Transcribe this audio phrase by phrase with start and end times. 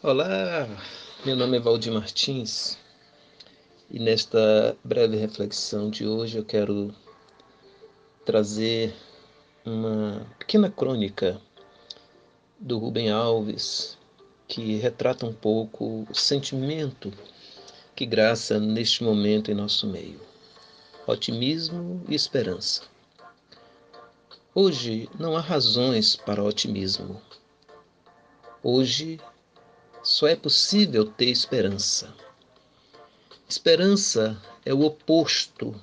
[0.00, 0.68] Olá,
[1.24, 2.78] meu nome é Valdir Martins
[3.90, 6.94] e nesta breve reflexão de hoje eu quero
[8.24, 8.94] trazer
[9.66, 11.40] uma pequena crônica
[12.60, 13.98] do Rubem Alves
[14.46, 17.12] que retrata um pouco o sentimento
[17.96, 20.20] que graça neste momento em nosso meio:
[21.08, 22.82] otimismo e esperança.
[24.54, 27.20] Hoje não há razões para otimismo.
[28.62, 29.18] Hoje
[30.08, 32.14] só é possível ter esperança.
[33.46, 35.78] Esperança é o oposto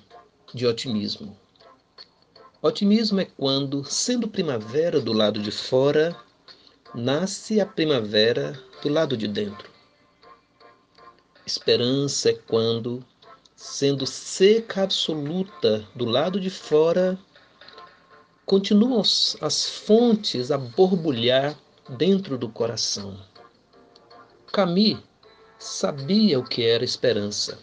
[0.52, 1.38] de otimismo.
[2.60, 6.20] Otimismo é quando, sendo primavera do lado de fora,
[6.96, 9.70] nasce a primavera do lado de dentro.
[11.46, 13.06] Esperança é quando,
[13.56, 17.16] sendo seca absoluta do lado de fora,
[18.44, 21.56] continuam as fontes a borbulhar
[21.88, 23.16] dentro do coração.
[24.56, 25.04] Camille
[25.60, 27.60] sabia o que era esperança.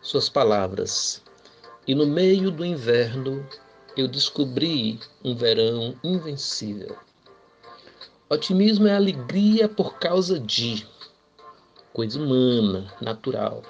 [0.00, 1.22] Suas palavras.
[1.86, 3.46] E no meio do inverno
[3.94, 6.96] eu descobri um verão invencível.
[8.30, 10.88] Otimismo é alegria por causa de
[11.92, 13.62] coisa humana, natural.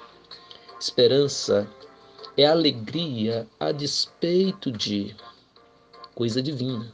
[0.79, 1.69] Esperança
[2.37, 5.17] é alegria a despeito de
[6.15, 6.87] coisa divina.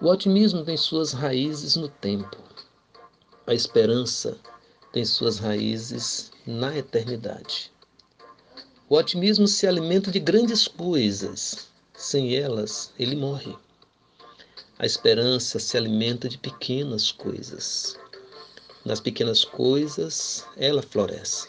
[0.00, 2.44] O otimismo tem suas raízes no tempo.
[3.46, 4.38] A esperança
[4.90, 7.70] tem suas raízes na eternidade.
[8.88, 11.68] O otimismo se alimenta de grandes coisas.
[11.92, 13.54] Sem elas, ele morre.
[14.78, 17.98] A esperança se alimenta de pequenas coisas.
[18.82, 21.48] Nas pequenas coisas, ela floresce.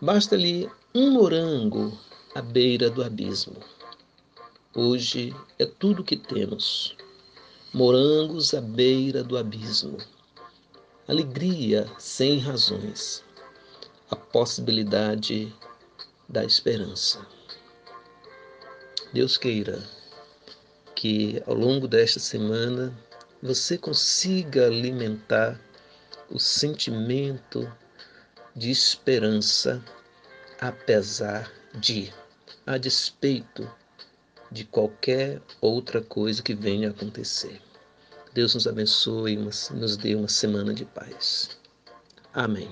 [0.00, 1.98] Basta-lhe um morango
[2.32, 3.56] à beira do abismo.
[4.72, 6.96] Hoje é tudo o que temos.
[7.74, 9.98] Morangos à beira do abismo.
[11.08, 13.22] Alegria sem razões.
[14.10, 15.54] A possibilidade
[16.28, 17.24] da esperança.
[19.12, 19.80] Deus queira
[20.96, 22.92] que ao longo desta semana
[23.40, 25.60] você consiga alimentar
[26.28, 27.72] o sentimento
[28.56, 29.80] de esperança,
[30.60, 32.12] apesar de,
[32.66, 33.70] a despeito
[34.50, 37.62] de qualquer outra coisa que venha a acontecer.
[38.36, 41.56] Deus nos abençoe e nos dê uma semana de paz.
[42.34, 42.68] Amém.